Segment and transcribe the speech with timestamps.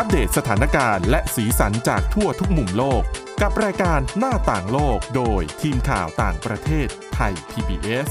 [0.00, 3.02] อัปเดตสถานการณ์และสีสันจากทั่วทุกมุมโลก
[3.42, 8.08] กับรายการหน้าต่างโลกโดยทีมข่าวต่างประเทศไทย PBS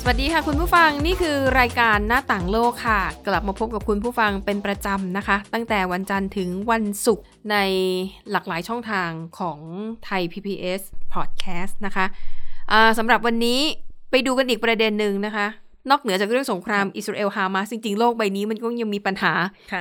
[0.00, 7.56] สวัสดีค่ะคุณผู้ฟังนี่คือรายการหน้าต่างโลกค่ะ กลับมาพบกับคุณผู้ฟังเป็นประจำนะคะ ตั้งแต่วันจันทร์ถึงวันศุกร์ใน
[8.30, 9.58] หลากหลายช่องทางของ
[10.04, 10.82] ไทย PPS
[11.14, 12.06] Podcast นะคะ
[12.98, 13.60] สำหรับวันนี้
[14.14, 15.46] ไปดูกันอีกประเด็นหนึ่งนะคะ
[15.90, 19.32] นอกเหนือจากเรื่องสงครามอิสราเอลฮามาสจริงๆ โลกใบนี้มันก็ยังมีปัญหา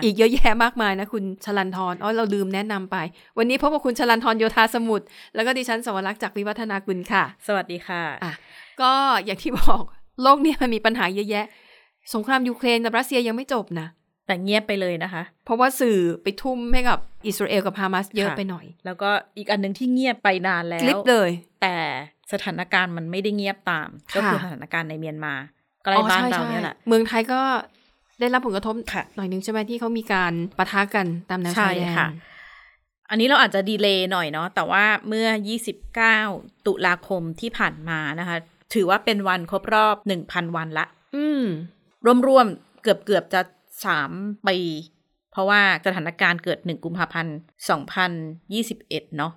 [0.04, 2.98] อีกเยอะแยะมากมายนะ คุณชลันทรอ๋อเราลืมแนะนำไป
[3.38, 8.34] วันนี้พบกับคุณชลันทรโยธาสมุทรแล้วก็ดิฉันสวรักษ์จากวิวัฒนากุลค่ะ สวัสดีค่ะอะ
[8.82, 8.94] ก็
[9.26, 9.84] อย่างที่บอก
[10.22, 11.46] โลกนี้มันมีปัญหาเยอะแยะ
[12.14, 13.88] สงครามยูเครนกับรัสเซียยังไม่จบนะ
[14.28, 21.30] แต่เงียบไปเลยนะคะ เพราะว่าสื่อไปทุ่มให้กับอิสราเอลกับฮามาสเยอะไปหน่อย แล้วก็อีกอันหนึ่งที่เงียบไปนานแล้วคลิปเลย
[21.62, 21.76] แต่
[22.34, 25.34] สถานการณ์มันไม่ได้เงียบตาม ก็คือสถานการณ์ในเมียนมา
[25.84, 27.42] ใกล้บ้านเราเนี่ยแหละเมืองไทยก็
[28.20, 28.76] ได้รับผลกระทบ
[29.16, 31.98] หน่อยนึงใช่ไหมที่เขามีการปะทะกันตามแนวชายแดน
[33.10, 35.28] อันนี้เราอาจจะดีเลย์หน่อยเนาะแต่ว่าเมื่อ
[35.98, 38.38] 29 ตุลาคมที่ผ่านมานะคะ
[38.74, 41.44] ถือว่าเป็นวันครบรอบหนึ่งพันวันละ อืม
[42.28, 43.42] รวมๆเกือบเกือบจะ
[43.86, 44.12] สาม
[44.48, 44.58] ปี
[45.32, 47.36] เพราะว่าสถานการณ์เกิดหนึ่งกุมภาพันธ์
[47.70, 48.12] สองพัน
[48.54, 49.34] ยี่สิบเอ็ดเนาะ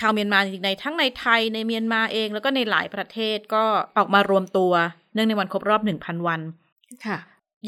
[0.00, 3.64] ชาวเมียนมาจริงในทั้งในไทยในเมียนมาเอง แล้วก็ในหลายประเทศก็
[3.98, 4.72] ออกมารวมตัว
[5.14, 6.40] เนื่องในวันครบรอบหนึ่งพันวัน
[7.06, 7.18] ค่ะ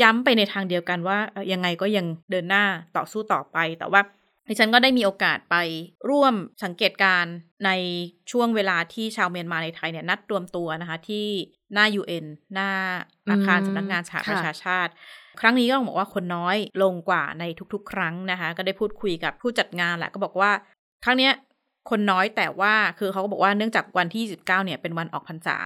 [0.03, 1.19] ย้ำไปในทางเดียวกันว่า
[1.53, 2.65] ยังไงก็ยังเดินหน้า
[2.97, 4.01] ต่อสู้ต่อไปแต่ว่า
[4.49, 5.57] ดิฉันก็ได้มีโอกาสไป
[6.11, 7.25] ร่วมสังเกตการ
[7.67, 7.71] ใน
[8.31, 11.27] ช่วงเวลาที่ชาวเมียนมาในไทยเนี่ยนัดรวมตัวนะคะที่
[11.75, 12.71] หน้า UN หน้า
[13.31, 14.93] อาคารสำนักงานสหประชาชาติ
[15.41, 20.51] ครั้งนี้ก็ต้องบอกว่าคนน้อยลงกว่าในทุกๆ ครั้งนะคะ ก็ได้พูดคุยกับผู้จัดงานแหละก็บอกว่า
[21.05, 21.31] ครั้งนี้
[21.91, 25.59] คนน้อยแต่ว่าคือเขาก็บอกว่าเนื่องจากวันที่29เนี่ยเป็นวันออกพรรษา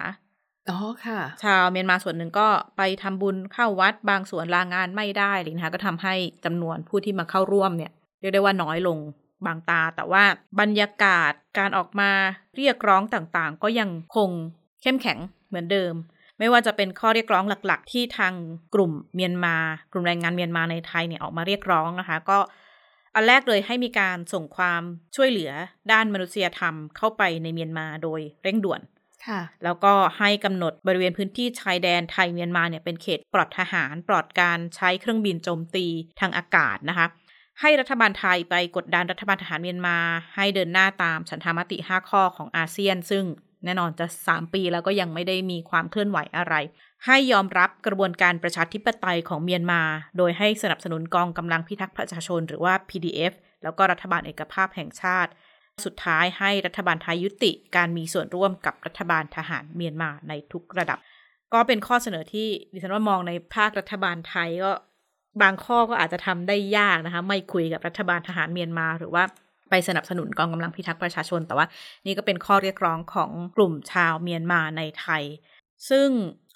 [0.68, 8.98] อ๋อค่ะ ชาวเมียนมาส่วนหนึ่งก็ไปทำบุญเข้าวัดบางส่วนลางานไม่ได้เลยนะคะก็ทำให้จำนวนผู้ที่มาเข้าร่วมเนี่ยเรียกได้ว่าน้อยลง
[9.46, 10.22] บางตา แต่ว่า
[10.60, 12.10] บรรยากาศการออกมา
[12.56, 14.30] เรียกร้องต่างๆ ก็ยังคง
[14.82, 15.94] เข้มแข็งเหมือนเดิม
[16.38, 18.34] ไม่ว่าจะเป็นข้อเรียกร้องหลักๆ ที่ทาง
[18.74, 19.56] กลุ่มเมียนมา
[19.92, 22.38] กลุ่มแรงงานเมียนมาในไทยเนี่ยออกมาเรียกร้องนะคะ ก็
[23.14, 24.82] อันแรกเลยให้มีการส่งความ
[25.16, 25.50] ช่วยเหลือ
[25.92, 28.80] ด้านมนุษยธรรมเข้าไปในเมียนมาโดยเร่งด่วน
[29.64, 35.86] แล้วก็ให้กำหนดบริเวณพื้นที่ชายแดนไทยเมียนมาเนี่ยเป็นเขตปลอดทหาร ปลอดการใช้เครื่องบินโจมตี
[36.20, 37.06] ทางอากาศนะคะ
[37.60, 39.98] ให้รัฐบาลไทยไปกดดันรัฐบาลทหารเมียนมา
[40.36, 43.24] ให้เดินหน้าตามฉันทามติ 5 ข้อของอาเซียน ซึ่ง
[43.64, 46.54] แน่นอนจะ 3 ปีแล้วก็ยังไม่ได้มีความเคลื่อนไหวอะไร
[47.06, 49.82] ให้ยอมรับกระบวนการประชาธิปไตยของเมียนมา
[50.18, 53.32] โดยให้สนับสนุนกองกำลังพิทักษ์ประชาชนหรือว่า PDF
[53.62, 55.30] แล้วก็รัฐบาลเอกภาพแห่งชาติ
[55.84, 60.98] สุดท้ายให้รัฐบาลไทยยุติ การมีส่วนร่วมกับรัฐบาลทหารเมียนมาในทุกระดับ
[61.52, 64.72] ก็เป็นข้อเสนอที่ดิฉันว่ามองในภาครัฐบาลไทยก็
[65.42, 69.24] บางข้อก็อาจจะทำได้ยากนะคะ ไม่คุยกับรัฐบาลทหารเมียนมาหรือว่า
[69.70, 71.66] ไปสนับสนุนกองกำลังพิทักษ์ประชาชน แต่ว่า
[72.06, 75.22] นี่ก็เป็นข้อเรียกร้องของกลุ่มชาวเมียนมาในไทย
[75.90, 76.08] ซึ่ง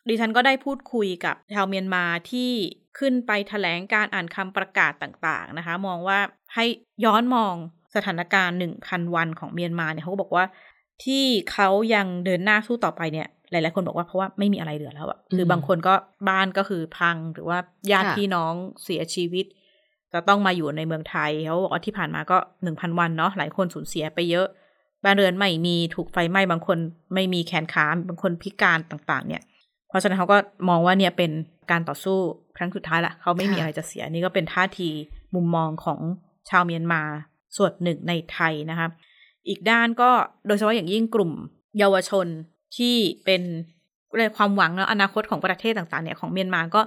[0.08, 2.50] ดิฉันก็ได้พูดคุยกับชาวเมียนมาที่
[2.98, 6.18] ขึ้นไปถแถลงการอ่านคำประกาศต่างๆนะคะ มองว่า
[6.54, 6.64] ให้
[7.04, 7.54] ย้อนมอง
[7.94, 10.44] สถานการณ์หนึ่งพันวันของเมียนมาเนี่ยเขาก็บอกว่า
[11.04, 15.94] ที่เขายังเดินหน้าสู้ต่อไปเนี่ย หลายๆคนบอกว่าเพราะว่าไม่มีอะไรเหลือแล้วอะคือบางคนก็
[16.28, 17.58] บ้านก็คือพังหรือว่า
[17.92, 18.54] ญาติพี่น้อง
[18.84, 19.46] เสียชีวิต
[20.14, 24.46] จะต้องมาอยู่ในเมืองไทยเขาบอกว่าที่ผ่านมาก็หนึ่งพันวันเนาะหลายคนสูญเสียไปเยอะ
[25.04, 26.78] บ้านเรือนไม่มีถูกไฟไหม้บางคน
[27.14, 29.42] ไม่มีแขนขาบางคนพิการต่างๆ เนี่ย
[29.88, 30.36] เพราะฉะนั้นเขาก็
[30.68, 31.30] มองว่าเนี่ยเป็น
[31.70, 32.18] การต่อสู้
[32.56, 34.88] ครั้งสุดท้ายละเขาไม่มีอะไรจะเสียนี่ก็เป็นท่าที
[35.34, 36.00] มุมมองของ
[36.50, 37.02] ชาวเมียนมา
[37.56, 38.88] ส่วนหนึ่งในไทยนะคะ
[39.48, 40.10] อีกด้านก็
[40.46, 41.32] โดยเฉพาะอย่างยิ่งกลุ่ม
[41.78, 42.26] เยาวชน
[42.76, 43.42] ที่เป็น
[44.18, 46.80] เลยความหวังแล้วอนาคตของประเทศต่างๆเนี่ยของเมียนมาก็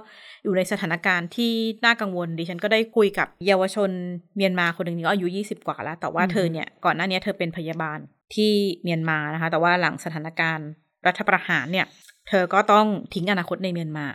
[0.44, 1.52] อยู่ในสถานการณ์ที่
[1.84, 3.90] น่ากังวล ดิฉันก็ได้คุยกับเยาวชน
[4.36, 7.98] เมียนมาคนหนึ่งก็อายุยี่สิบกว่าแล้ว แต่ว่าเธอเนี่ยก่อนหน้านี้เธอเป็นพยาบาล
[8.34, 8.52] ที่
[8.82, 10.68] เมียนมานะคะ แต่ว่าหลังสถานการณ์
[11.06, 11.86] รัฐประหารเนี่ย
[12.28, 14.06] เธอก็ต้องทิ้งอนาคตในเมียนมา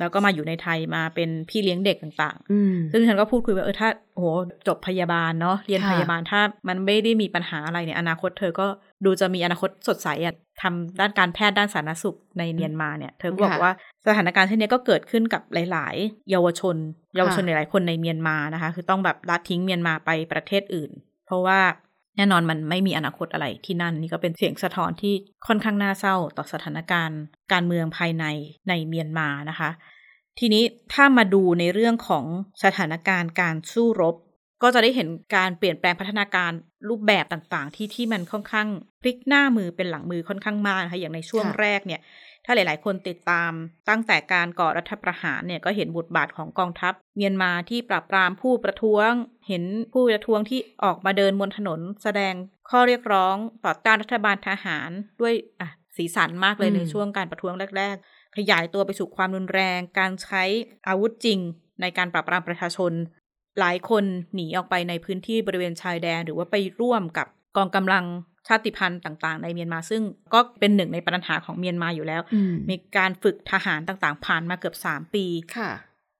[0.00, 4.24] แล้วก็มาอยู่ในไทยมาเป็นพี่เลี้ยงเด็กต่างๆ ซึ่งฉันก็พูดคุยว่าเออถ้าโห
[4.68, 8.66] จบพยาบาลเนาะเรียนพยาบาลถ้ามันไม่ได้มีปัญหาอะไรเนี่ยอนาคตเธอก็
[9.04, 13.72] ดูจะมีอนาคตสดใสอะทำด้านการแพทย์ด้านสาธารณสุขในเมียนมาเนี่ย เธอก็บอกว่า
[14.06, 16.76] สถานการณ์เช่นนี้ก็เกิดขึ้นกับหลาย ๆ เยาวชน
[17.16, 20.90] เยาวชนหลายๆคนในเมียนมานะคะ คือต้องแบบละทิ้งเมียนมาไปประเทศอื่น
[21.26, 21.60] เพราะว่า
[22.16, 25.14] แน่นอนมันไม่มีอนาคตอะไรที่นั่นนี่ก็เป็นเสียงสะท้อนที่
[25.46, 27.20] ค่อนข้างน่าเศร้าต่อสถานการณ์
[27.52, 28.24] การเมืองภายใน
[28.68, 29.70] ในเมียนมานะคะ
[30.38, 32.24] ทีนี้ถ้ามาดูในเรื่องของ
[32.64, 34.16] สถานการณ์การสู้รบ
[34.62, 36.52] ก็จะได้เห็นการเปลี่ยนแปลงพัฒนาการ
[36.88, 38.68] รูปแบบต่างๆ ที่ที่มันค่อนข้าง
[39.02, 42.00] พลิกหน้ามือเป็นหลังมือค่อนข้างมากนะคะอย่างในช่วงแรกเนี่ย
[42.50, 43.52] ถ้ถ้าหลาย ๆ คนติดตาม
[43.88, 49.10] ตั้งแต่การก่อรัฐประหารเนี่ยก็เห็นบทบาทของกองทัพ เมียนมาที่ปราบปรามผู้ประท้วง
[49.48, 52.34] เห็นผู้ประท้วงที่ออกมาเดินบนถนน แสดง
[52.70, 60.42] ข้อเรียกร้องต่อต้านรัฐบาลทหารด้วยอะสีสันมากเลยอืมในช่วงการประท้วงแรก ๆ ขยายตัวไปสู่ความรุนแรง การใช้
[60.88, 61.38] อาวุธจริง
[61.80, 62.92] ในการปราบปรามประชาชน
[63.58, 64.04] หลายคน
[64.34, 67.26] หนีออกไปในพื้นที่บริเวณชายแดน หรือว่าไปร่วมกับ
[67.56, 68.04] กองกำลัง
[68.48, 70.02] ชาติพันธุ์ต่างๆ ในเมียนมาซึ่ง
[70.34, 75.26] ก็เป็นหนึ่งในปัญหาของเมียนมาอยู่แล้วอืมมีการฝึกทหารต่างๆ ผ่านมาเกือบ3ปี
[75.56, 75.70] ค่ะ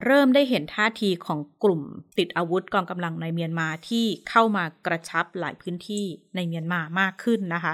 [0.05, 1.81] เริ่มได้เห็นท่าทีของกลุ่ม
[2.17, 7.73] ติดอาวุธกองกำลังในเมียนมาที่เข้ามากระชับหลายพื้นที่ในเมียนมามากขึ้นนะคะ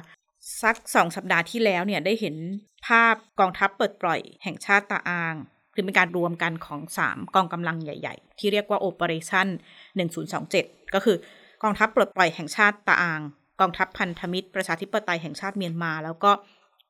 [0.64, 2.36] สักสองสัปดาห์ที่แล้วเนี่ยได้เห็น
[2.88, 5.36] ภาพกองทัพเปิดปล่อยแห่งชาติตาอาง
[5.74, 9.48] คือเป็นการรวมกันของ 3 กองกำลังใหญ่ ๆ ที่เรียกว่า Operation
[10.26, 11.18] 1027 ก็คือ
[11.64, 13.22] กองทัพปลดปล่อยแห่งชาติตาอาง
[13.62, 16.32] กองทัพพันธมิตร ประชาธิปไตยแห่งชาติเมียนมา แล้วก็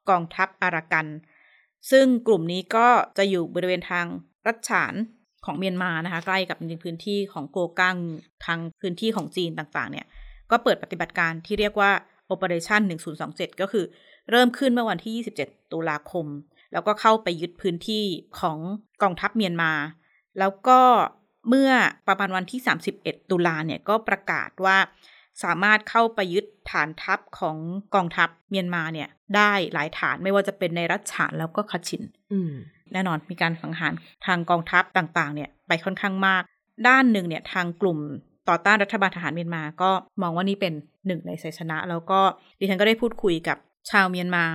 [0.09, 1.07] กองทัพอารากัน
[1.91, 2.87] ซึ่งกลุ่มนี้ก็
[3.17, 4.05] จะอยู่บริเวณทาง
[4.47, 4.93] รัชฉาน
[5.45, 7.95] ของเมียนมานะคะใกล้กับพื้นที่ของโกกัง
[8.45, 10.05] ทางพื้นที่ของจีนต่างๆ เนี่ย
[10.51, 11.91] ก็เปิดปฏิบัติการที่เรียกว่า
[12.33, 12.81] Operation
[13.21, 13.85] 1027 ก็คือ
[14.31, 16.25] เริ่มขึ้นเมื่อวันที่ 27 ตุลาคม
[16.73, 18.05] แล้วก็เข้าไปยึดพื้นที่
[18.39, 18.57] ของ
[19.01, 19.73] กองทัพเมียนมา
[20.39, 20.79] แล้วก็
[21.49, 21.71] เมื่อ
[22.07, 22.59] ประมาณวันที่
[22.95, 24.77] 31 ตุลาเนี่ยก็ประกาศว่า
[25.44, 27.57] สามารถเข้าไปยึดฐานทัพของ
[27.95, 32.51] กองทัพเมียนมาเนี่ยได้หลายฐานไม่ว่าจะเป็นในรัชฉานแล้วก็คัชชินอืม
[32.94, 33.94] แน่นอนมีการสังหาร
[34.25, 36.44] ทางกองทัพต่างๆ เนี่ยไปค่อนข้างมาก
[36.88, 38.00] ด้านหนึ่งเนี่ยทางกลุ่ม
[38.50, 39.92] ต่อต้านรัฐบาลทหารเมียนมาก็
[40.22, 40.74] มองว่านี่เป็น
[41.07, 42.19] หนึ่งในชัยชนะ แล้วก็
[42.60, 43.57] ดิฉันก็ได้พูดคุยกับ
[43.92, 44.45] ชาวเมียนมา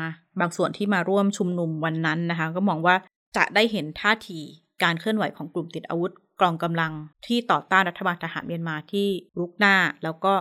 [0.40, 2.96] บางส่วนที่มาร่วมชุมนุมวันนั้นนะคะ ก็มองว่า
[3.36, 4.40] จะได้เห็นท่าที
[4.82, 6.92] การเคลื่อนไหวของกลุ่มติดอาวุธกองกำลัง
[7.26, 9.06] ที่ต่อต้านรัฐบาลทหารเมียนมาที่
[9.38, 10.34] รุกหน้า แล้วก็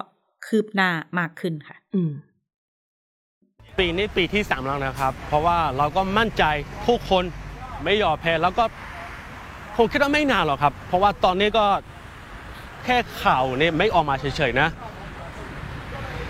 [0.46, 0.90] คืบหน้า
[1.20, 2.12] มากขึ้นค่ะ อืม
[3.80, 6.44] ปีนี้ปีที่สามแล้วนะครับ เพราะว่าเราก็มั่นใจ
[6.88, 7.24] ทุกคน
[7.84, 8.64] ไม่ยอมแพ้แล้วก็
[9.76, 11.66] ผมคิดว่าไม่นานหรอกครับ เพราะว่าตอนนี้ก็
[12.86, 14.70] แค่ข่าวนี่ไม่ออกมาเฉยๆนะ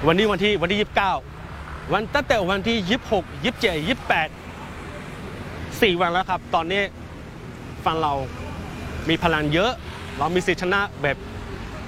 [0.08, 1.13] วันนี้วันที่วันที่ยี่สิบเก้า
[1.94, 4.30] วันตั้งแต่วันที่ยี่สิบหกยี่สิบเจ็ดยี่สิบแปด
[5.81, 6.81] สี่วันแล้วครับ ตอนนี้
[7.84, 8.13] ฟันเรา
[9.10, 9.72] มีพลังเยอะ
[10.18, 11.18] เรามีสิทธิชนะแบบ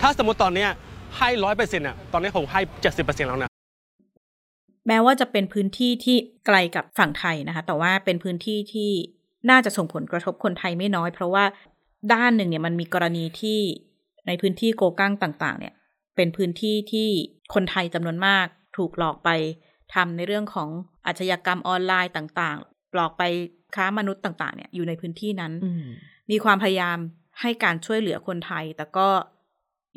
[0.01, 0.69] ถ้าสมมติตอนเนี้ย
[1.17, 3.49] ให้ร้อยเปอร์เซ็นต์อะตอนนี้ผมให้เจ็ดสิบเปอร์เซ็นต์แล้วนะ
[4.87, 8.91] แม้ว่าจะเป็นพื้นที่ที่ไกลกับฝั่งไทยนะคะ แต่ว่าเป็นพื้นที่ที่
[9.49, 11.45] น่าจะส่งผลกระทบคนไทยไม่น้อย เพราะว่า
[12.13, 13.59] ด้านหนึ่งเนี่ยมันมีกรณีที่
[14.27, 15.73] ในพื้นที่โกกั้งต่างๆ เนี่ย
[16.15, 17.09] เป็นพื้นที่ที่
[17.53, 18.45] คนไทยจำนวนมาก
[18.77, 19.29] ถูกหลอกไป
[19.93, 20.69] ทำในเรื่องของ
[21.05, 23.23] อาชญากรรมออนไลน์ต่างๆ หลอกไป
[23.75, 25.83] ค้ามนุษย์ต่าง ๆ เนี่ยอยู่ในพื้นที่นั้นอืม
[26.31, 26.97] มีความพยายาม
[27.41, 29.07] ให้การช่วยเหลือคนไทย แต่ก็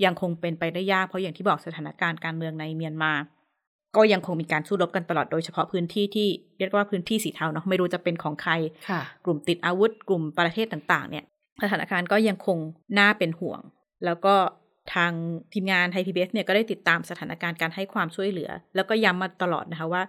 [0.04, 3.12] ยังคงเป็นไปได้ยากเพราะอย่างที่บอกสถานการณ์การเมืองในเมียนมา
[3.96, 6.28] ก็ยังคงมีการสู้รบกันตลอดโดยเฉพาะพื้นที่ที่
[6.58, 8.52] เรียกว่าพื้นที่สีเทาเนาะไม่รู้จะเป็นของใคร
[8.88, 11.25] ค่ะกลุ่มติดอาวุธกลุ่มประเทศต่างๆ เนี่ย
[11.62, 12.58] สถานการณ์ก็ยังคง
[12.98, 13.60] น่าเป็นห่วง
[14.04, 14.34] แล้วก็
[14.94, 15.12] ทาง
[15.52, 20.02] ทีมงานไทยพีบีเนี่ยก็ได้ติดตามสถานการณ์การให้ความช่วยเหลือ แล้วก็ย้ำมาตลอดนะคะว่า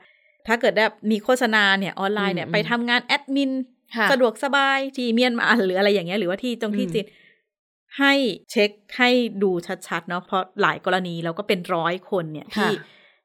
[0.48, 3.52] ถ้าเกิดแบบมีโฆษณาเนี่ยออนไลน์เนี่ยอืมไปทำงานแอดมิน
[3.96, 7.06] ค่ะสะดวกสบายที่เมียนมาหรืออะไรอย่างเงี้ยหรือว่าที่ตรงที่อืมจีน
[8.00, 8.14] ให้
[8.52, 9.10] เช็คให้
[9.44, 9.52] ดู
[9.88, 12.72] ชัดๆเนาะเพราะหลายกรณีแล้วก็เป็นร้อยคนเนี่ยที่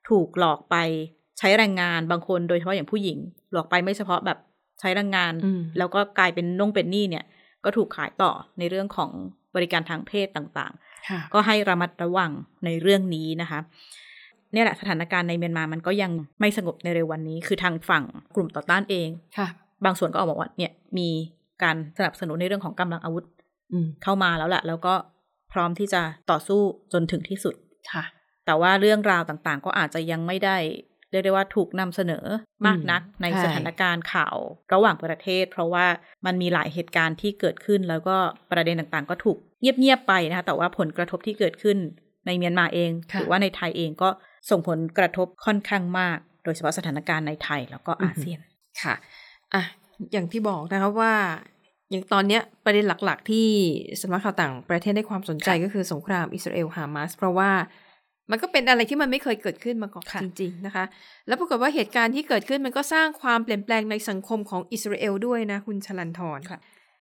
[0.08, 0.76] ถูกหลอกไป
[1.38, 3.18] ใช้แรงงานบางคนโดยเฉพาะอย่างผู้หญิง
[3.52, 4.38] หลอกไปไม่เฉพาะแบบ
[4.80, 7.24] ใช้แรงงานอืมแล้วก็กลายเป็นน่งเป็นหนี้เนี่ย
[7.64, 9.10] ก็ถูกขายต่อในเรื่องของ
[9.54, 10.72] บริการทางเพศต่าง
[11.08, 12.30] ค่ะๆก็ให้ระมัดระวัง
[12.64, 13.60] ในเรื่องนี้นะคะ
[14.52, 19.08] เนี่ยแหละสถานการณ์ในเมียนมามันก็ยังไม่สงบในเร็ววันนี้ คือทางฝั่งกลุ่มต่อต้านเอง
[19.38, 19.48] ค่ะ
[19.84, 21.08] บางส่วนก็ออกมาบอกว่าเนี่ยมี
[21.62, 23.41] การสนับสนุนในเรื่องของกำลังอาวุธอืม
[24.02, 24.94] เข้ามาแล้วแหละแล้วก็
[25.52, 26.60] พร้อมที่จะต่อสู้
[26.92, 27.54] จนถึงที่สุด
[27.92, 28.04] ค่ะ
[28.46, 30.56] แต่ว่าเรื่องราวต่างๆ ก็อาจจะยังไม่ได้
[31.10, 32.24] เรียกได้ว่าถูกนำเสนอ
[32.66, 34.36] มากนักอืมในใช่สถานการณ์ข่าว
[34.72, 35.86] ระหว่างประเทศ เพราะว่า
[36.26, 38.16] มันมีหลายเหตุการณ์ที่เกิดขึ้น แล้วก็
[38.52, 41.78] ประเด็นต่างๆ ก็ถูกเงียบๆไปนะคะแต่ว่าผลกระทบที่เกิดขึ้น
[42.26, 44.08] ในเมียนมาเองค่ะหรือว่าในไทยเองก็
[44.50, 48.40] ส่งผลกระทบค่อนข้างมาก โดยเฉพาะสถานการณ์ในไทยแล้วก็อาเซียน
[48.82, 48.94] ค่ะ
[49.54, 49.62] อะ
[50.12, 51.14] อย่างที่บอกนะคะว่า
[51.92, 53.48] อย่างตอนเนี้ยประเด็นหลักๆ ที่
[54.00, 57.50] สำนักข่าวต่างประเทศได้ความสนใจค่ะก็คือสงครามอิสราเอลฮามาสเพราะว่า
[58.30, 60.84] มันก็เป็นอะไรที่มันไม่เคยเกิดขึ้นมาก่อนค่ะจริง ๆ นะคะ
[61.26, 66.58] แล้วปรากฏว่าเหตุการณ์ที่เกิดขึ้นมันก็สร้างความเปลี่ยนแปลงในสังคมของอิสราเอลด้วยนะ คุณชลันทรค่ะ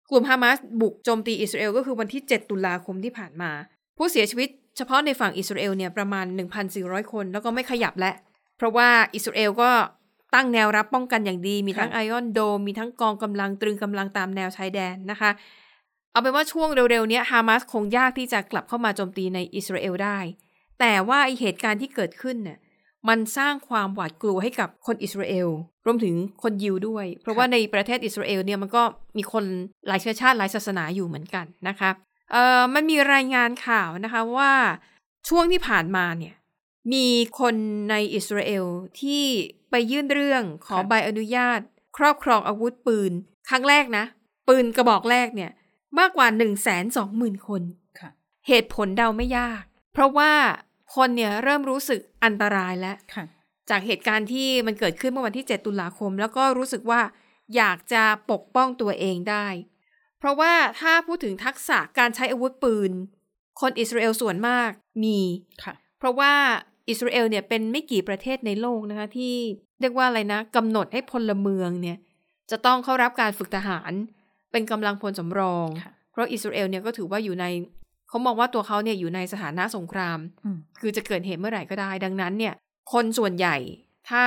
[0.10, 3.52] กลุ่มฮามาสบุกโจมตีอิสราเอลก็คือวันที่ 7 ตุลาคมที่ผ่านมา
[3.98, 6.26] ผู้เสียชีวิตเฉพาะในฝั่งอิสราเอลเนี่ยประมาณ
[6.70, 8.16] 1,400 คน แล้วก็ไม่ขยับแล้ว
[8.58, 9.70] เพราะว่าอิสราเอลก็
[10.34, 15.32] ตั้งแนวรับป้องกันอย่างดี มีทั้งค่ะไอออนโดมมีทั้งกองกำลังตรึงกำลังตามแนวชายแดนนะคะ
[16.12, 20.18] เอาเป็นว่าช่วงเร็วๆเนี้ยฮามาสคงยากที่จะกลับเข้ามาโจมตีในอิสราเอลได้
[20.80, 22.60] แต่ว่าไอเหตุการณ์ที่เกิดขึ้นเนี่ย
[23.10, 25.50] มันสร้างความหวาดกลัวให้กับคนอิสราเอล
[25.86, 28.84] รวมถึงคนยิวด้วย เพราะว่าในประเทศอิสราเอลเนี่ยมันก็
[29.18, 29.44] มีคน
[29.88, 31.90] หลายเชื้อชาติหลายศาสนาอยู่เหมือนกันนะคะ
[32.32, 34.52] เอ่อมันมีรายงานข่าวนะคะว่า
[35.30, 36.34] ช่วงที่ผ่านมาเนี่ย
[36.94, 37.08] มี
[37.40, 37.56] คน
[37.90, 38.66] ในอิสราเอล
[39.02, 39.24] ที่
[39.70, 41.60] ไปยื่นเรื่องขอค่ะใบอนุญาต
[41.98, 43.12] ครอบครองอาวุธปืน
[43.50, 44.06] ครั้งแรกนะ
[44.48, 45.52] ปืนกระบอกแรกเนี่ย
[46.00, 47.62] มากกว่า1 2 0 0 0 0คน
[48.00, 48.10] ค่ะ
[48.48, 50.32] เหตุผลเดาไม่ยาก เพราะว่า
[50.96, 53.26] คนเนี่ยเริ่มรู้สึกอันตรายแล้วค่ะ
[53.70, 57.02] จากเหตุการณ์ที่มันเกิดขึ้นเมื่อวันที่ 7 ตุลาคม แล้วก็รู้สึกว่า
[57.56, 59.48] อยากจะปกป้องตัวเองได้
[60.20, 62.92] เพราะว่าถ้าพูดถึงทักษะการใช้อาวุธปืน
[63.62, 64.70] คนอิสราเอลส่วนมาก
[65.04, 65.20] มี
[65.64, 66.34] ค่ะ เพราะว่า
[66.90, 69.36] อิสราเอลเนี่ยเป็นไม่กี่ประเทศในโลกนะคะที่
[69.82, 71.98] เรียกว่าอะไรนะกำหนดให้พลเมืองเนี่ย
[72.52, 73.92] จะต้องเข้ารับการฝึกทหาร
[74.52, 77.46] เป็นกำลังพลสำรองค่ะเพราะอิสราเอลเนี่ยก็ถือว่าอยู่ใน
[78.10, 82.54] เขามองว่าตัวเขาเนี่ยอยู่ในสถานะสงครามอืมคือจะเกิดเหตุเมื่อไหร่ก็ได้ ดังนั้นเนี่ย
[82.94, 83.56] คนส่วนใหญ่
[84.10, 84.24] ถ้า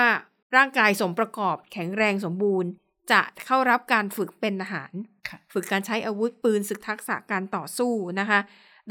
[0.57, 2.71] ร่างกายสมประกอบแข็งแรงสมบูรณ์
[3.13, 4.93] จะเข้ารับการฝึกเป็นทหาร
[5.29, 8.41] ค่ะฝึกการใช้อาวุธปืนศึกทักษะการต่อสู้นะคะ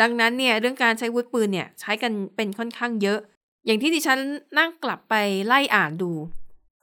[0.01, 3.20] ดังนั้นเนี่ยเรื่องการใช้อาวุธปืนเนี่ยใช้กันเป็นค่อนข้างเยอะ
[3.65, 4.20] อย่างที่ดิฉัน
[4.58, 5.15] นั่งกลับไป
[5.48, 6.12] ไล่อ่านดู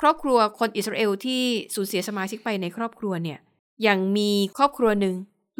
[0.01, 1.43] ครอบครัวคนอิสราเอลที่
[1.75, 3.39] สูญเสียสมาชิกไปในครอบครัวเนี่ย
[3.87, 5.15] ยังมีครอบครัวหนึ่ง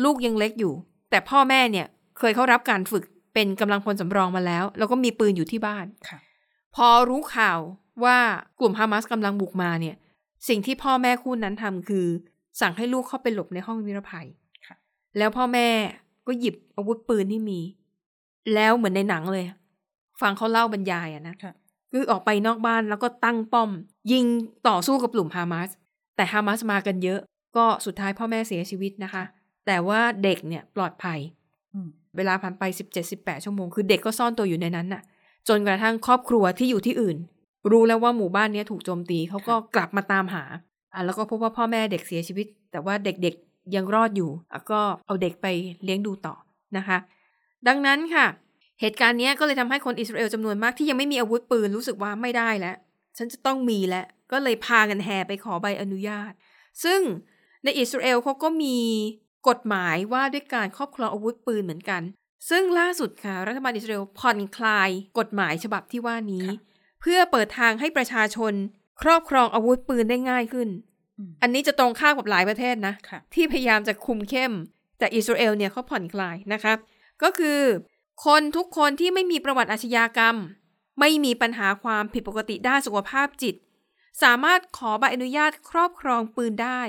[0.05, 0.75] ลูกยังเล็กอยู่
[1.11, 1.87] แต่พ่อแม่เนี่ย
[2.19, 6.19] เคยเข้ารับการฝึกเป็นกำลังพลสำรองมาแล้ว แล้วก็มีปืนอยู่ที่บ้านค่ะ
[6.77, 7.59] พอรู้ข่าว
[8.05, 8.19] ว่า
[8.61, 9.97] กลุ่มฮามาสกำลังบุกมาเนี่ย
[10.49, 12.07] สิ่งที่พ่อแม่คู่นั้นทำคือ
[12.61, 14.27] สั่งให้ลูกเข้าไปหลบในห้องนิรภัย
[14.67, 14.77] ค่ะ
[15.19, 15.69] แล้วพ่อแม่
[16.27, 17.61] ก็หยิบอาวุธปืนที่มี
[18.55, 19.47] แล้วเหมือนในหนังเลย
[20.21, 21.53] ฟังเขาเล่าบรรยายอะนะค่ะ
[21.93, 23.71] คือออกไปนอกบ้านแล้วก็ตั้งป้อม
[24.13, 24.25] ยิง
[24.69, 25.71] ต่อสู้กับกลุ่มฮามาส
[26.17, 27.21] แต่ฮามาสมากันเยอะ
[27.57, 29.25] ก็สุดท้ายพ่อแม่เสียชีวิตนะคะ
[29.67, 31.19] แต่ว่าเด็กเนี่ยปลอดภัย
[31.75, 35.03] อืมเวลาผ่านไป17-18ชั่วโมงคือเด็กก็ซ่อนตัวอยู่ในนั้นน่ะ
[35.49, 37.17] จนกระทั่งครอบครัวที่อยู่ที่อื่น
[37.71, 40.45] รู้แล้วว่าหมู่บ้านเนี้ยถูกโจมตีเขาก็กลับมาตามหา
[40.95, 45.47] อะแล้วก็พบว่าพ่อแม่เด็กเสียชีวิต แต่ว่าเด็กๆยังรอดอยู่อะก็เอาเด็กไป
[45.85, 46.35] เลี้ยงดูต่อ
[46.77, 46.99] นะคะ
[47.69, 48.27] ดังนั้นค่ะ
[48.81, 52.77] เหตุการณ์เนี้ยก็เลยทำให้คนอิสราเอลจำนวนมากที่ยังไม่มีอาวุธปืนรู้สึกว่าไม่ได้แล้ว
[53.19, 56.33] ฉันจะต้องมีแล้ว ก็เลยพากันแห่ไปขอใบอนุญาต
[56.85, 57.01] ซึ่ง
[57.65, 58.79] ในอิสราเอลเขาก็มี
[59.49, 62.03] กฎหมายว่าด้วยการครอบครองอาวุธปืนเหมือนกัน
[62.51, 66.57] ซึ่งล่าสุดค่ะ รัฐบาลอิสราเอลผ่อนคลายกฎหมายฉบับที่ว่านี้ค่ะ
[67.01, 68.53] เพื่อเปิดทางให้ประชาชน
[69.03, 70.69] ครอบครองอาวุธปืนได้ง่ายขึ้น
[71.19, 74.53] อืมอันนี้จะตรงข้ามกับหลายประเทศนะค่ะที่พยายามจะคุมเข้ม
[74.99, 76.73] แต่อิสราเอลเนี่ยเขาผ่อนคลายนะคะ
[77.23, 77.59] ก็คือ
[78.25, 80.37] คนทุกคนที่ไม่มีประวัติอาชญากรรม
[81.01, 83.55] ไม่มีปัญหาความผิดปกติด้านสุขภาพจิต
[84.23, 86.81] สามารถขอใบอนุญาตครอบครองปืนได้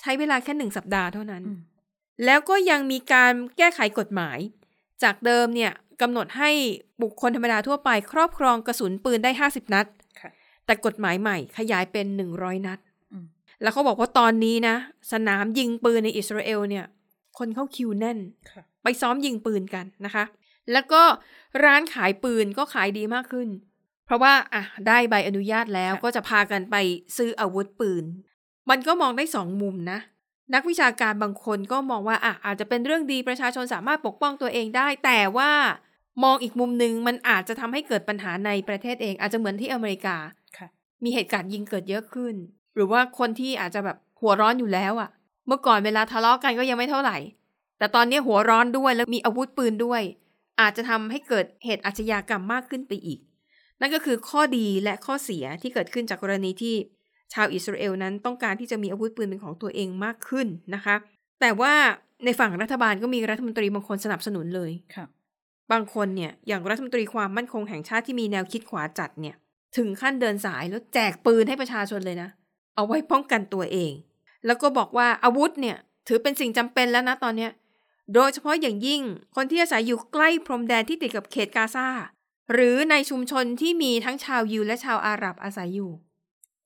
[0.00, 1.60] ใช้เวลาแค่หนึ่งสัปดาห์เท่านั้นอืม
[2.24, 4.38] แล้วก็ยังมีการแก้ไขกฎหมาย
[5.02, 6.50] จากเดิมเนี่ยกำหนดให้
[7.02, 9.86] บุคคลธรรมดาทั่วไปครอบครองกระสุนปืนได้ 50 นัด
[10.20, 10.30] ค่ะ
[10.66, 12.78] แต่กฎหมายใหม่ขยายเป็น 100 นัด
[13.12, 13.24] อืม
[13.62, 14.76] แล้วเขาบอกว่าตอนนี้นะ
[15.12, 16.84] สนามยิงปืนในอิสราเอลเนี่ย
[17.38, 18.18] คนเข้าคิวแน่น
[18.50, 20.24] ค่ะไปซ้อมยิงปืนกันนะคะ
[20.72, 21.02] แล้วก็
[21.64, 23.48] ร้านขายปืนก็ขายดีมากขึ้น
[24.06, 26.76] เพราะว่าอะได้ใบอนุญาตแล้วค่ะก็จะพากันไป
[27.16, 28.04] ซื้ออาวุธปืน
[28.70, 29.98] มันก็มองได้สองมุมนะ
[30.54, 35.50] นักวิชาการบางคนก็มองว่าอะอาจจะเป็นเรื่องดีประชาชนสามารถปกป้องตัวเองได้ แต่ว่า
[36.24, 40.16] มองอีกมุมหนึ่งมันอาจจะทำให้เกิดปัญหาในประเทศเอง อาจจะเหมือนที่อเมริกา
[40.56, 40.68] ค่ะ
[41.04, 42.34] มีเหตุการณ์ยิงเกิดเยอะขึ้น
[42.74, 45.10] หรือว่าคนที่อาจจะแบบหัวร้อนอยู่แล้วอะ
[45.46, 47.16] เมื่อก่อนเวลาทะเลาะกันก็ยังไม่เท่าไหร่
[47.78, 50.02] แต่ตอนนี้หัวร้อนด้วยแล้วมีอาวุธปืนด้วย
[50.60, 53.20] อาจจะทำให้เกิดเหตุอาชญากรรมมากขึ้นไปอีก
[53.80, 56.74] นั่นก็คือข้อดีและข้อเสียที่เกิดขึ้นจากกรณีที่
[57.34, 60.96] ชาวอิสราเอลนั้นต้องการที่จะมีอาวุธปืนเป็นของตัวเองมากขึ้นนะคะ
[61.40, 61.72] แต่ว่า
[62.24, 65.06] ในฝั่งรัฐบาลก็มีรัฐมนตรีบางคนสนับสนุนเลยค่ะ
[65.72, 69.36] บางคนเนี่ยอย่างรัฐมนตรีความมั่นคงแห่งชาติที่มีแนวคิดขวาจัดเนี่ย
[69.76, 72.28] ถึงขั้นเดินสายแล้วแจกปืนให้ประชาชนเลยนะ
[72.74, 73.92] เอาไว้ป้องกันตัวเอง
[74.46, 75.76] แล้วก็บอกว่าอาวุธเนี่ย
[76.08, 77.50] ถือเป็นสิ่งจำเป็นแล้วนะตอนเนี้ย
[78.14, 79.02] โดยเฉพาะอย่างยิ่ง
[79.36, 81.88] คนที่อาศัยอยู่ใกล้พรมแดนที่ติดกับเขตกาซา
[82.52, 85.90] หรือในชุมชนที่มีทั้งชาวยิวและชาวอาหรับอาศัยอยู่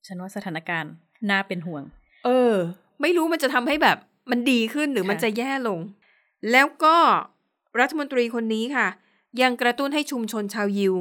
[0.07, 0.93] ฉันว่าสถานการณ์
[1.31, 1.83] น่าเป็นห่วง
[2.25, 2.55] เออ
[3.01, 3.99] ไม่รู้มันจะทำให้แบบ
[4.31, 5.81] มันดีขึ้นหรือค่ะมันจะแย่ลง
[6.53, 6.97] แล้วก็
[7.81, 8.89] รัฐมนตรีคนนี้ค่ะ
[9.43, 10.95] ยังกระตุ้นให้ชุมชนชาวยิว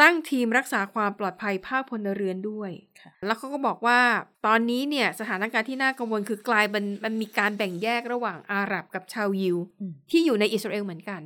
[0.00, 4.00] ตั้งทีมรักษาความปลอดภัยภาคพลเรือนด้วยค่ะแล้วเขาก็บอกว่า
[4.46, 11.20] ตอนนี้เนี่ยสถานการณ์ที่น่ากังวลคือกลายเป็นมันมีการแบ่งแยกระหว่างอาหรับกับชาวยิวอืมที่อยู่ในอิสราเอลเหมือนกัน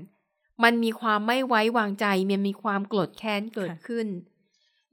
[0.64, 4.06] มันมีความไม่ไว้วางใจมันมีความโกรธแค้นเกิดขึ้น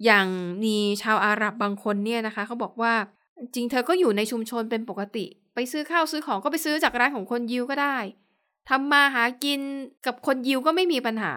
[0.05, 0.27] อย่าง
[0.63, 2.93] มีชาวอาหรับบางคนเนี่ยนะคะเขาบอกว่า
[3.53, 7.97] จริงเธอก็อยู่ในชุมชนเป็นปกติ ไปซื้อข้าวซื้อของก็ไปซื้อจากร้านของคนยิวก็ได้
[8.69, 9.59] ทำมาหากิน
[10.05, 11.33] กับคนยิวก็ไม่มีปัญหา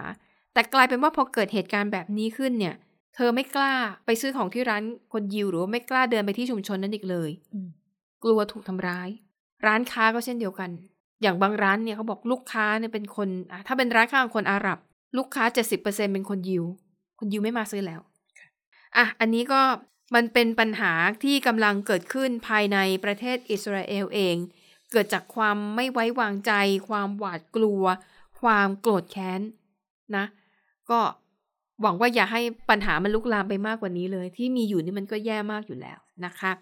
[0.52, 2.74] แต่กลายเป็นว่าพอเกิดเหตุการณ์แบบนี้ขึ้นเนี่ย
[3.14, 3.74] เธอไม่กล้า
[4.06, 7.68] ไปซื้อของที่ร้านคนยิวหรือว่าไม่กล้าเดินไปที่ชุมชนนั้นอีกเลยอืม
[8.24, 9.08] กลัวถูกทำร้าย
[9.66, 10.70] ร้านค้าก็เช่นเดียวกัน
[11.22, 14.78] อย่างบางร้านเนี่ยเขาบอกลูกค้าเนี่ยเป็นคนอะถ้าเป็นร้านค้าของคนอาหรับ
[15.16, 16.64] ลูกค้า70%เป็นคนยิว
[17.18, 18.00] คนยิวไม่มาซื้อแล้ว
[18.96, 19.60] อะอันนี้ก็
[20.14, 20.92] มันเป็นปัญหา
[21.24, 24.36] ที่กำลังเกิดขึ้นภายในประเทศอิสราเอลเอง
[24.92, 26.52] เกิดจากความไม่ไว้วางใจ
[26.88, 27.84] ความหวาดกลัว
[28.40, 29.40] ความโกรธแค้น
[30.16, 30.24] นะ
[30.90, 31.00] ก็
[31.82, 36.52] หวังว่าอย่าให้ปัญหามันลุกลามไปมากกว่านี้เลย ที่มีอยู่นี่มันก็แย่มากอยู่แล้วนะคะ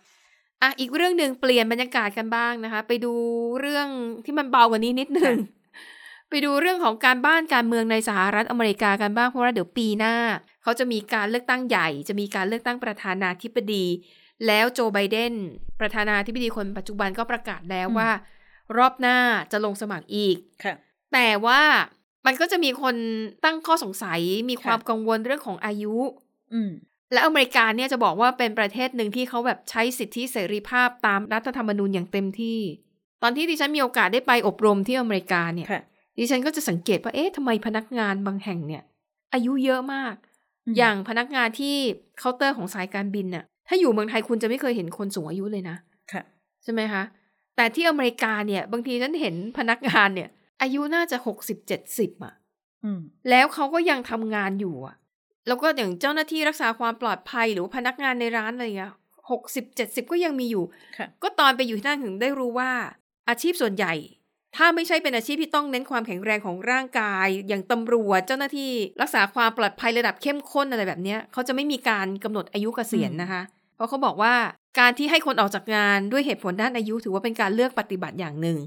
[0.63, 3.13] อะอีกเรื่องหนึ่งเปลี่ยนบรรยากาศกันบ้างนะคะ ไปดู
[3.61, 3.89] เรื่อง
[4.25, 5.37] ที่มันเบากว่านี้นิดนึง
[6.31, 10.15] ไปดูเรื่องของการบ้านการเมืองในสหรัฐอเมริกากันบ้างเพราะว่าเดี๋ยวปีหน้า
[10.63, 13.85] เขาจะมีการเลือกตั้งใหญ่ จะมีการเลือกตั้งประธานาธิบดี
[14.47, 15.35] แล้วโจไบเดน
[15.81, 18.11] ประธานาธิบดีคนปัจจุบันก็ประกาศแล้วว่า
[18.77, 19.17] รอบหน้า
[19.53, 20.75] จะลงสมัครอีกค่ะ
[21.13, 21.63] แต่ว่า
[22.27, 22.97] มันก็จะมีคน
[23.45, 24.21] ตั้งข้อสงสัย
[24.51, 25.95] มีความค่ะกังวลเรื่องของอายุ
[26.53, 26.71] อืม
[27.13, 32.59] และอเมริกาเนี่ยจะบอกว่าเป็นประเทศหนึ่งที่เขาแบบใช้สิทธิเสรีภาพตามรัฐธรรมนูญอย่างเต็มที่
[33.23, 35.83] ตอนที่ดิฉันมีโอกาสได้ไปอบรมที่อเมริกาเนี่ยค่ะ
[36.19, 38.83] ดิฉันก็จะสังเกตว่าเอ๊ะทำไมพนักงานบางแห่งเนี่ย
[39.35, 40.15] อายุเยอะมาก
[40.67, 41.77] อืมอย่างพนักงานที่
[42.19, 45.77] เคาน์เตอร์ของสายการบินน่ะ ถ้าอยู่เมืองไทยคุณจะไม่เคยเห็นคนสูงอายุเลยนะ
[46.13, 46.23] ค่ะ
[46.63, 47.03] ใช่ไหมคะ
[47.57, 50.29] แต่ที่อเมริกาเนี่ย บางทีฉันเห็นพนักงานเนี่ย
[50.63, 52.35] อายุน่าจะหกสิบเจ็ดสิบอะ
[52.85, 53.01] อืม
[53.31, 54.97] แล้วเขาก็ยังทำงานอยู่อะ
[55.47, 58.93] แล้วก็อย่างเจ้าหน้าที่รักษาความปลอดภัยหรือว่าพนักงานในร้านอะไรเงี้ย
[59.31, 60.65] หกสิบเจ็ดสิบก็ยังมีอยู่
[60.99, 62.71] ค่ะก็ตอนไปอยู่ที่นั่นถึงได้รู้ว่า
[63.29, 63.95] อาชีพส่วนใหญ่
[64.57, 73.43] ถ้าไม่ใช่เป็นอาชีพที่ต้องเน้นความแข็งแรงของร่างกาย อย่างตำรวจเจ้าหน้าที่รักษาความปลอดภัยระดับเข้มข้นอะไรแบบเนี้ยเขาจะไม่มีการกำหนดอายุเกษียณอืมนะคะ
[73.77, 74.35] เพราะเขาบอกว่า
[74.79, 78.59] การที่ให้คนออกจากงานด้วยเหตุผลด้านอายุถือว่าเป็นการเลือกปฏิบัติอย่างหนึ่ง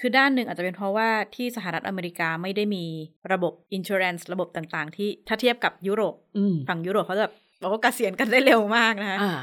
[0.00, 2.84] คือด้านหนึ่งอาจจะเป็นเพราะว่าที่สหรัฐอเมริกาไม่ได้มี
[3.32, 9.34] ระบบ insurance ระบบต่างๆ ที่ถ้าเทียบกับยุโรปอืมฝั่งยุโรปเขาจะแบบบอกว่าเกษียณกันได้เร็วมากนะคะอ่า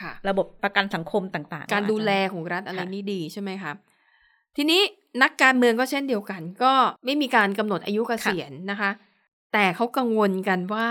[0.00, 3.72] ค่ะระบบประกันสังคมต่างๆ การดูแลอาจจะของรัฐอะไรค่ะนี่ดีใช่ไหมคะ
[4.56, 4.80] ทีนี้
[5.22, 6.72] นักการเมืองก็เช่นเดียวกัน ก็
[7.04, 8.90] ไม่มีการกำหนดอายุเกษียณนะคะ
[9.52, 10.88] แต่เขากังวลกันว่า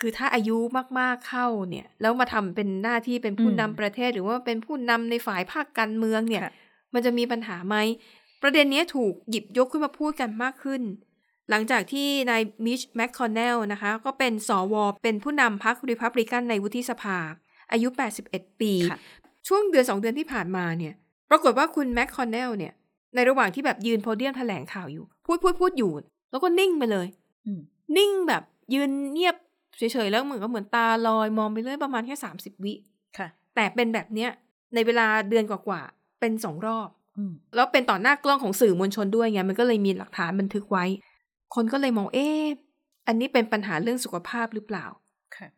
[0.00, 0.56] คือถ้าอายุ
[0.98, 6.52] มากๆเข้าเนี่ย แล้วมาทำเป็นหน้าที่เป็นผู้นำประเทศหรือว่าเป็นผู้นำในฝ่ายภาคการเมืองเนี่ยค่ะ
[6.94, 7.76] มันจะมีปัญหาไหม
[8.42, 10.82] ประเด็นเนี้ยถูกหยิบยกขึ้นมาพูดกันมากขึ้น
[11.50, 17.18] หลังจากที่นายมิตช์ แมคคอนเนลนะคะ ก็เป็นสวเป็นผู้นำพรรคริพับลิกันในวุฒิสภา
[17.72, 17.88] อายุ
[18.26, 18.98] 81 ปีค่ะ
[19.48, 20.94] ช่วงเดือนสองเดือนที่ผ่านมาเนี่ย
[21.30, 22.72] ปรากฏว่าคุณแมคคอนเนลเนี่ย
[23.14, 25.92] ในระหว่างที่แบบยืนโพเดียมแถลงข่าวอยู่ พูดพูดพูดอยู่
[26.30, 27.06] แล้วก็นิ่งไปเลย
[27.46, 27.60] อืม
[27.96, 28.42] นิ่งแบบ
[28.74, 29.36] ยืนเงียบ
[29.78, 32.74] เฉยๆแล้วเหมือนก็เหมือนตาลอยมองไปเรื่อยประมาณแค่สามสิบวิ
[33.18, 34.30] ค่ะ แต่เป็นแบบเนี้ย
[34.74, 40.84] ในเวลาเดือนกว่าๆ เป็นสองรอบอืมแล้วเป็นต่อหน้ากล้องของสื่อมวลชนด้วยไงมันก็เลยมีหลักฐานบันทึกไว้
[41.54, 42.42] คนก็เลยมองเอ๊ะ
[43.06, 44.86] อันนี้เป็นปัญหาเรื่องสุขภาพหรือเปล่า
[45.36, 45.48] ค่ะ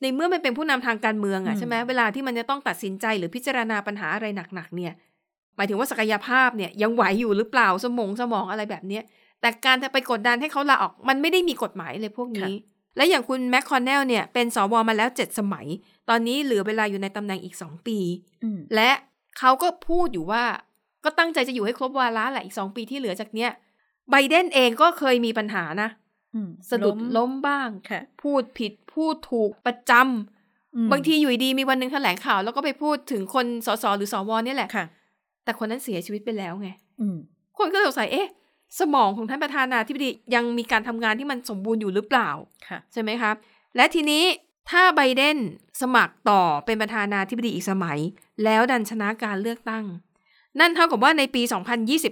[0.00, 4.92] ในเมื่อมันเป็นผู้นำทางการเมืองอือะมใช่ไหมเวลาที่มันจะต้องตัดสินใจหรือพิจารณาปัญหาอะไรหนักๆเนี่ย
[5.56, 9.02] หมายถึงว่าศักยภาพเนี่ยยังไหวอยู่หรือเปล่าสมองสมองอะไรแบบเนี้ย
[9.40, 12.52] แต่การจะไปกดดันให้เขาลาออก มันไม่ได้มีกฎหมายเลยพวกนี้
[12.96, 15.66] และอย่างคุณแมคคอนเนลเนี่ยเป็นสวมาแล้วเจ็ดสมัย
[16.08, 17.98] ตอนนี้เหลือเวลาอยู่ในตำแหน่งอีกสองปี
[18.42, 18.90] อืมและ
[19.38, 20.44] เขาก็พูดอยู่ว่า
[21.04, 23.50] ก็ตั้งใจจะอยู่ให้ครบวาระแหละอีกสองปีที่เหลือจากเนี้ย
[24.10, 25.88] ไบเดนเองก็เคยมีปัญหานะ
[26.34, 34.84] อืมสะดุดล้มบ้างค่ะพูดผิดพูดถูกประจำอืมบางทีอยู่ดีๆมีวันหนึ่งแถลงข่าวแล้วก็ไปพูดถึงคนสสหรือสวเนี่ยแหละค่ะ
[35.44, 36.68] แต่คนนั้นเสียชีวิตไปแล้วไง
[37.00, 37.16] อืม
[37.58, 38.28] คนก็สงสัยเอ๊ะ
[38.80, 42.30] สมองของท่านประธานาธิบดียังมีการทำงานที่มันสมบูรณ์อยู่หรือเปล่า
[42.68, 43.34] ค่ะใช่ไหมครับ
[43.76, 44.24] และทีนี้
[44.70, 45.36] ถ้าไบเดน
[45.80, 47.98] สมัครต่อเป็นประธานาธิบดีอีกสมัย
[48.44, 49.84] แล้วดันชนะการเลือกตั้ง
[50.60, 51.42] นั่นเท่ากับว่าในปี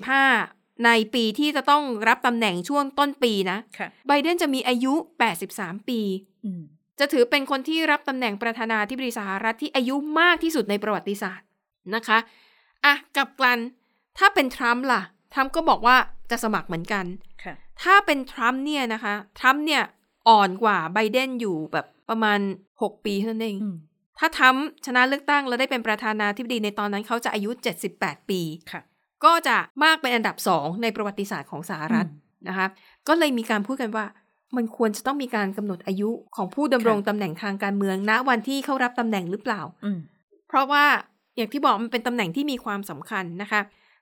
[0.06, 4.94] 2025 ในปีที่จะต้องรับตำแหน่งช่วงต้นปีนะค่ะไบเดนจะมีอายุ
[5.40, 6.00] 83 ปี
[6.44, 6.62] อืม
[6.98, 11.46] จะถือเป็นคนที่รับตำแหน่งประธานาธิบดีสหรัฐที่อายุมากที่สุดในประวัติศาสตร์
[11.94, 12.18] นะคะ
[12.84, 13.58] อะกลับกัน
[14.18, 15.96] ถ้าเป็นทรัมป์ล่ะทรัมป์ก็บอกว่า
[16.30, 17.04] จะสมัครเหมือนกัน
[17.44, 19.82] ค่ะถ้าเป็นทรัมป์เนี่ยนะคะทรัมป์เนี่ย
[20.28, 22.38] อ่อนกว่าไบเดนอยู่แบบประมาณ
[22.74, 23.76] 6 ปีเท่านั้นเองอืม
[24.18, 27.50] ถ้าทรัมป์ชนะเลือกตั้งแล้วได้เป็นประธานาธิบดีในตอนนั้นเขาจะอายุ
[27.90, 28.40] 78 ปี
[28.72, 28.82] ค่ะ
[29.24, 32.66] ก็จะมากเป็นอันดับสองในประวัติศาสตร์ของสหรัฐอืมนะคะ
[33.08, 34.04] ก็เลยมีการพูดกันว่า
[34.56, 39.98] มันควรจะต้องมีการกำหนดอายุของผู้ดำรงค่ะตำแหน่งทางการเมืองณวันที่เข้ารับตำแหน่งหรือเปล่าอืม
[40.48, 40.84] เพราะว่า
[41.36, 43.60] อย่างที่บอกมันเป็นตำแหน่งที่มีความสำคัญนะคะ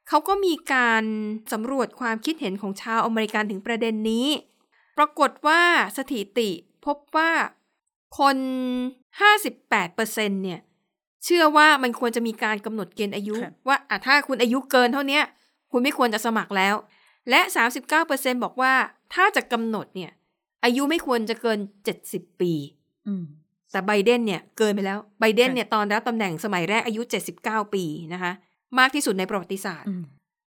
[0.08, 1.04] เขาก็มีการ
[1.52, 4.26] สำรวจความคิดเห็นของชาวอเมริกันถึงประเด็นนี้
[4.98, 5.60] ปรากฏว่า
[5.96, 6.50] สถิติ
[6.86, 7.30] พบว่า
[8.18, 8.36] คน
[9.20, 10.60] 58%เนี่ย
[11.24, 15.22] เชื่อว่ามันควรจะมีการกำหนดเกณฑ์อายุค่ะว่าอะถ้าคุณอายุเกินเท่าเนี้ย
[15.72, 16.74] คุณไม่ควรจะสมัครแล้ว
[17.30, 17.40] และ
[17.92, 18.72] 39%บอกว่า
[19.14, 20.10] ถ้าจะกำหนดเนี่ย
[20.64, 21.58] อายุไม่ควรจะเกิน
[21.98, 22.52] 70 ปี
[23.06, 23.24] อืม
[23.72, 27.02] แต่ไบเดนเนี่ยเกินไปแล้วไบเดนเนี่ยตอนรับตำแหน่งสมัยแรกอายุ
[27.38, 28.32] 79 ปีนะคะ
[28.78, 30.02] มากที่สุดในประวัติศาสตร์อืม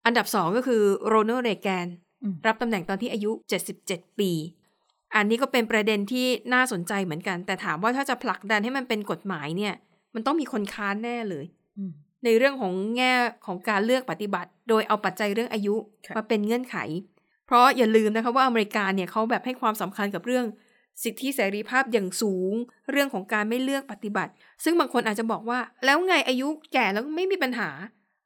[0.06, 1.88] อันดับสองก็คือโรนัลด์เรแกน
[2.24, 3.32] อืมรับตำแหน่งตอนที่อายุ
[3.76, 4.32] 77 ปี
[5.16, 9.74] อันนี้ก็เป็นประเด็นที่น่าสนใจเหมือนกัน แต่ถามว่าถ้าจะผลักดันให้มันเป็นกฎหมายเนี่ย
[10.16, 11.46] มันต้องมีคนค้านแน่เลย
[11.78, 11.92] อืม
[12.26, 13.14] ในเรื่องของแง่
[13.46, 16.78] ของการเลือกปฏิบัติ โดยเอาปัจจัยเรื่องอายุค่ะมาเป็นเงื่อนไข
[17.46, 20.46] เพราะอย่าลืมนะคะว่าอเมริกาเนี่ยเขาแบบให้ความสำคัญกับเรื่อง
[21.04, 22.54] สิทธิเสรีภาพอย่างสูง
[22.92, 24.32] เรื่องของการไม่เลือกปฏิบัติ
[24.64, 27.70] ซึ่งบางคนอาจจะบอกว่า แล้วไงอายุแก่แล้วไม่มีปัญหา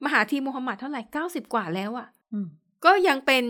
[0.04, 2.46] มหาธีมูฮัมหมัดเท่าไหร่90กว่าแล้วอะอืม
[2.84, 3.44] ก็ยังเป็น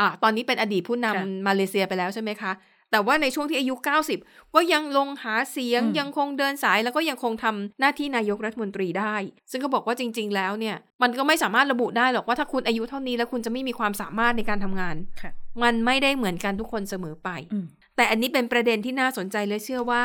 [0.00, 2.52] อ่าตอนนี้เป็นอดีตผู้นำค่ะมาเลเซียไปแล้วใช่ไหมคะ
[2.96, 3.74] แต่ว่าในช่วงที่อายุ
[4.14, 9.14] 90 ก็ยังลงหาเสียงอืมยังคงเดินสายแล้วก็ยังคงทำหน้าที่นายกรัฐมนตรีได้
[9.50, 15.32] ซึ่งก็บอกว่าจริง ๆ แล้วเนี่ย มันก็ไม่สามารถระบุได้หรอกว่าถ้าคุณอายุเท่านี้แล้วคุณจะไม่มีความสามารถในการทำงานค่ะ
[15.62, 20.04] มันไม่ได้เหมือนกันทุกคนเสมอไปอืมแต่อันนี้เป็นประเด็นที่น่าสนใจและเชื่อว่า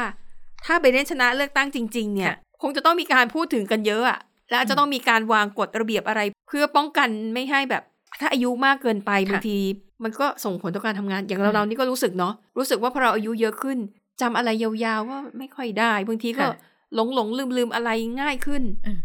[0.66, 7.84] ถ้าไบเดนชนะเลือกตั้งจริง ๆ เนี่ยค่ะคงจะต้องมีการพูดถึงกันเยอะอะและอาจจะต้องมีการวางกฎระเบียบอะไร เพื่อป้องกันไม่ให้แบบ
[8.20, 9.58] ถ้าอายุมากเกินไปบางที
[10.04, 13.78] มันก็ส่งผลต่อการทำงาน อย่างเราเรานี่ก็รู้สึกเนาะรู้สึกว่าพอเราอายุเยอะขึ้น
[14.22, 16.52] จำอะไรยาวๆว่าไม่ค่อยได้บางทีก็ค่ะ
[16.96, 17.90] หลงหลงลืมลืมๆอะไร
[18.22, 19.00] ง่ายขึ้นอืม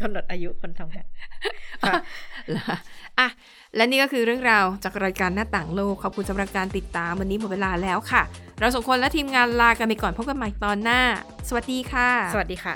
[0.00, 1.06] กำหนดอายุคนทำงาน
[1.86, 1.94] ค่ะ
[2.56, 2.76] ละ
[3.18, 3.28] อะ
[3.76, 8.22] และนี่ก็คือเรื่องราวจากรายการหน้าต่างโลก ขอบคุณสำหรับการติดตามวันนี้หมดเวลาแล้วค่ะ
[8.58, 11.00] เราสองคนและทีมงานลากันไปก่อนพบกันใหม่ตอนหน้า
[11.48, 12.74] สวัสดีค่ะ สวัสดีค่ะ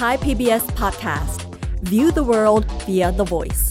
[0.00, 1.38] Thai PBS podcast.
[1.82, 3.64] View the world via the voice.